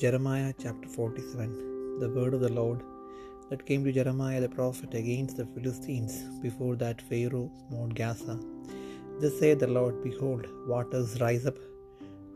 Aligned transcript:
Jeremiah 0.00 0.54
chapter 0.62 0.88
47 0.88 1.98
The 2.00 2.08
word 2.08 2.32
of 2.36 2.40
the 2.44 2.52
Lord 2.58 2.78
that 3.48 3.64
came 3.66 3.82
to 3.84 3.92
Jeremiah 3.96 4.40
the 4.40 4.48
prophet 4.48 4.94
against 5.00 5.36
the 5.36 5.44
Philistines 5.54 6.14
before 6.44 6.76
that 6.82 7.02
Pharaoh 7.08 7.50
smote 7.58 7.92
Gaza. 7.98 8.36
Thus 9.20 9.34
saith 9.38 9.58
the 9.62 9.66
Lord, 9.66 9.96
Behold, 10.06 10.46
waters 10.70 11.20
rise 11.20 11.44
up 11.50 11.58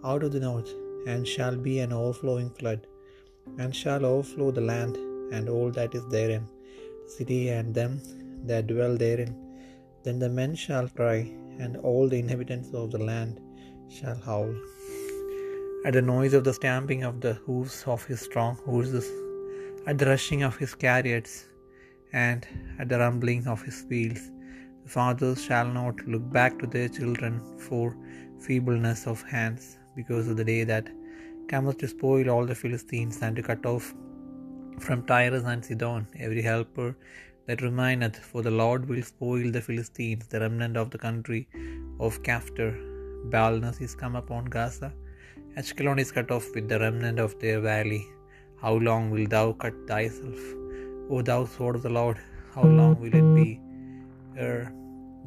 out 0.05 0.23
of 0.27 0.33
the 0.35 0.45
north, 0.49 0.71
and 1.07 1.27
shall 1.35 1.57
be 1.69 1.75
an 1.85 1.95
overflowing 2.01 2.51
flood, 2.59 2.83
and 3.61 3.75
shall 3.81 4.05
overflow 4.13 4.51
the 4.59 4.69
land 4.73 4.95
and 5.35 5.49
all 5.55 5.71
that 5.79 5.95
is 6.01 6.07
therein, 6.17 6.47
the 7.05 7.11
city 7.17 7.43
and 7.59 7.75
them 7.81 7.95
that 8.51 8.71
dwell 8.73 8.97
therein. 9.05 9.35
Then 10.05 10.19
the 10.25 10.33
men 10.41 10.55
shall 10.67 10.89
cry, 11.01 11.21
and 11.65 11.75
all 11.89 12.07
the 12.07 12.23
inhabitants 12.25 12.73
of 12.83 12.91
the 12.97 13.05
land 13.13 13.41
shall 13.99 14.21
howl. 14.29 14.55
At 15.87 15.93
the 15.93 16.03
noise 16.03 16.35
of 16.35 16.43
the 16.43 16.53
stamping 16.53 17.05
of 17.05 17.21
the 17.25 17.35
hoofs 17.35 17.77
of 17.87 18.05
his 18.07 18.21
strong 18.21 18.57
horses, 18.69 19.09
at 19.87 19.99
the 19.99 20.07
rushing 20.07 20.43
of 20.43 20.57
his 20.63 20.73
chariots, 20.85 21.35
and 22.13 22.45
at 22.81 22.89
the 22.89 22.99
rumbling 23.03 23.47
of 23.47 23.63
his 23.67 23.79
wheels, 23.89 24.23
the 24.83 24.91
fathers 24.95 25.45
shall 25.45 25.69
not 25.77 26.03
look 26.09 26.25
back 26.39 26.59
to 26.59 26.67
their 26.67 26.89
children 26.89 27.35
for 27.67 27.85
feebleness 28.47 29.07
of 29.07 29.23
hands, 29.35 29.79
because 29.95 30.27
of 30.27 30.37
the 30.41 30.49
day 30.53 30.65
that 30.65 30.89
cometh 31.53 31.79
to 31.79 31.87
spoil 31.95 32.29
all 32.35 32.45
the 32.51 32.61
Philistines, 32.65 33.23
and 33.23 33.37
to 33.37 33.47
cut 33.51 33.65
off 33.65 33.95
from 34.81 35.07
Tyrus 35.07 35.45
and 35.45 35.65
Sidon 35.65 36.05
every 36.19 36.43
helper 36.51 36.91
that 37.47 37.63
remaineth. 37.63 38.19
For 38.31 38.43
the 38.43 38.57
Lord 38.63 38.89
will 38.89 39.05
spoil 39.15 39.53
the 39.53 39.67
Philistines, 39.71 40.27
the 40.27 40.41
remnant 40.41 40.77
of 40.77 40.91
the 40.91 41.03
country 41.09 41.43
of 42.01 42.23
Caphtor. 42.25 42.73
Baldness 43.31 43.81
is 43.81 43.95
come 43.95 44.17
upon 44.17 44.47
Gaza. 44.47 44.93
Ashkelon 45.61 45.99
is 45.99 46.11
cut 46.13 46.31
off 46.35 46.47
with 46.55 46.69
the 46.71 46.79
remnant 46.79 47.19
of 47.19 47.35
their 47.43 47.61
valley. 47.67 48.01
How 48.63 48.73
long 48.89 49.05
wilt 49.11 49.31
thou 49.35 49.45
cut 49.63 49.77
thyself, 49.91 50.41
O 51.09 51.23
thou 51.29 51.39
sword 51.53 51.77
of 51.77 51.85
the 51.87 51.93
Lord? 51.99 52.19
How 52.55 52.65
long 52.79 53.01
will 53.01 53.15
it 53.21 53.29
be 53.39 53.59
ere 54.47 54.71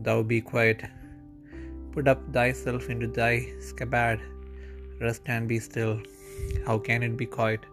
thou 0.08 0.18
be 0.22 0.40
quiet? 0.52 0.84
Put 1.94 2.08
up 2.14 2.22
thyself 2.32 2.92
into 2.94 3.08
thy 3.08 3.34
scabbard, 3.70 4.22
rest 5.02 5.24
and 5.38 5.48
be 5.54 5.58
still. 5.68 5.96
How 6.68 6.78
can 6.78 7.02
it 7.08 7.18
be 7.24 7.30
quiet, 7.38 7.66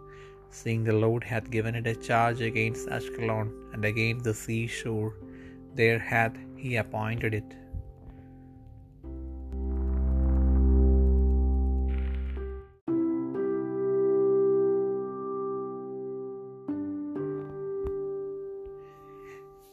seeing 0.60 0.82
the 0.88 0.98
Lord 1.04 1.24
hath 1.32 1.54
given 1.58 1.74
it 1.74 1.86
a 1.86 1.94
charge 2.08 2.40
against 2.40 2.88
Ashkelon 2.88 3.52
and 3.74 3.84
against 3.84 4.24
the 4.24 4.36
sea 4.44 4.66
shore? 4.66 5.12
There 5.74 5.98
hath 5.98 6.36
he 6.56 6.76
appointed 6.76 7.34
it. 7.42 7.50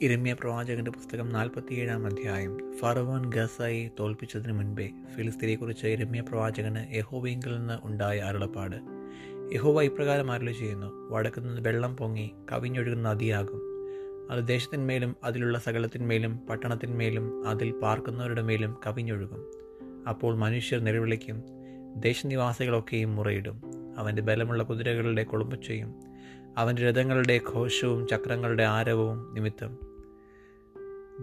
ഇരമ്യ 0.01 0.33
പ്രവാചകന്റെ 0.33 0.91
പുസ്തകം 0.91 1.29
നാൽപ്പത്തിയേഴാം 1.29 2.05
അധ്യായം. 2.05 2.73
ഫറവോൻ 2.79 3.29
ഗസായി 3.29 3.91
തോൽപ്പിച്ചതിന് 3.99 4.53
മുൻപേ 4.53 4.89
ഫിലിസ്തീനെക്കുറിച്ച് 5.15 5.87
ഇരമ്യ 5.87 6.21
പ്രവാചകന് 6.21 6.95
യഹോവയെങ്കിൽ 6.95 7.57
നിന്ന് 7.57 7.73
ഉണ്ടായ 7.83 8.19
അരുളപ്പാട്. 8.19 8.75
യഹോവ 9.55 9.83
ഇപ്രകാരം 9.83 10.31
അരുളി 10.31 10.51
ചെയ്യുന്നു 10.51 11.09
വടക്കു 11.09 11.39
നിന്ന് 11.39 11.61
വെള്ളം 11.61 11.97
പൊങ്ങി 11.97 12.31
കവിഞ്ഞൊഴുകുന്ന 12.51 13.09
നദിയാകും. 13.09 13.61
അത് 14.31 14.47
ദേശത്തിന്മേലും 14.47 15.15
അതിലുള്ള 15.23 15.59
സകലത്തിന്മേലും 15.59 16.37
പട്ടണത്തിന്മേലും 16.37 17.47
അതിൽ 17.47 17.71
പാർക്കുന്നവരുടെ 17.71 18.41
മേലും 18.41 18.77
കവിഞ്ഞൊഴുകും. 18.87 19.51
അപ്പോൾ 20.09 20.35
മനുഷ്യർ 20.35 20.79
നിലവിളിക്കും 20.79 21.43
ദേശനിവാസികളൊക്കെയും 21.95 23.15
മുറയിടും. 23.15 23.61
അവന്റെ 23.97 24.21
ബലമുള്ള 24.21 24.63
കുതിരകളുടെ 24.63 25.23
കൊളുമ്പച്ചയും 25.23 26.12
അവന്റെ 26.57 26.91
രഥങ്ങളുടെ 26.91 27.39
ഘോഷവും 27.53 28.07
ചക്രങ്ങളുടെ 28.07 28.63
ആരവവും 28.63 29.33
നിമിത്തം. 29.33 29.77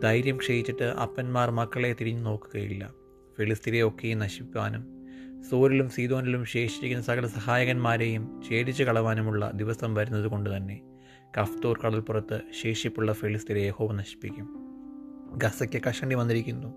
ധൈര്യം 0.02 0.36
ക്ഷയിച്ചിട്ട് 0.36 0.84
അപ്പന്മാർ 0.84 1.50
മക്കളെ 1.50 1.96
തിരിഞ്ഞു 2.00 2.22
നോക്കുകയില്ല. 2.22 2.94
ഫിലിസ്തീനെ 3.38 3.88
ഒക്കെയും 3.88 4.18
നശിപ്പാനും 4.18 5.00
സൂര്യലും 5.50 5.90
സീതോനിലും 5.90 6.44
ശേഷിച്ചിരിക്കുന്ന 6.44 7.04
സകല 7.04 7.26
സഹായകന്മാരെയും 7.26 8.42
ഛേദിച്ചു 8.50 8.84
കളവാനുമുള്ള 8.84 9.50
ദിവസം 9.54 9.94
വരുന്നത് 9.94 10.26
കൊണ്ട് 10.26 10.56
തന്നെ 10.56 10.80
കഫ്തൂർ 11.40 11.80
കടൽപ്പുറത്ത് 11.86 12.40
ശേഷിപ്പുള്ള 12.62 13.12
ഫിലിസ്തീനെ 13.12 13.58
യഹോവ 13.58 13.92
നശിപ്പിക്കും. 13.92 14.56
ഗസയ്ക്ക് 15.36 15.82
കഷണ്ടി 15.88 16.16
വന്നിരിക്കുന്നു. 16.16 16.74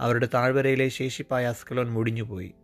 അവരുടെ 0.00 0.28
താഴ്വരയിലെ 0.34 0.88
ശേഷിപ്പായ 0.88 1.44
അസ്കലോൻ 1.44 1.92
മുടിഞ്ഞുപോയി. 1.92 2.54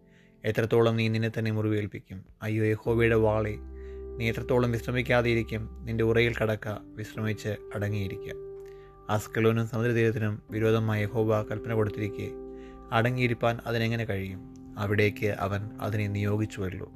എത്രത്തോളം 0.44 0.96
നീ 0.96 1.08
നിന്നെ 1.08 1.30
തന്നെ 1.38 1.50
മുറിവേൽപ്പിക്കും? 1.50 2.24
അയ്യോ 2.42 2.64
യഹോവയുടെ 2.64 3.16
വാളെ 3.16 3.58
നീ 4.20 4.28
എത്രത്തോളം 4.28 4.72
വിശ്രമിക്കാതെയിരിക്കും 4.72 5.84
നിന്റെ 5.84 6.04
ഉറയിൽ 6.04 6.34
കടക്ക 6.42 6.68
വിശ്രമിച്ച് 6.94 7.48
അടങ്ങിയിരിക്കുക 7.74 8.32
ആസ്കലോനും 9.10 9.68
സമുദ്രതീരത്തിനും 9.68 10.42
വിരോധമായ 10.50 11.06
ഹോബ 11.06 11.42
കൽപ്പന 11.42 11.72
കൊടുത്തിരിക്കെ. 11.72 12.28
അടങ്ങിയിരിപ്പാൻ 12.92 13.58
അതിനെങ്ങനെ 13.66 14.04
കഴിയും? 14.04 14.54
അവിടേക്ക് 14.78 15.26
അവൻ 15.26 15.70
അതിനെ 15.80 16.08
നിയോഗിച്ചുവല്ലോ 16.08 16.92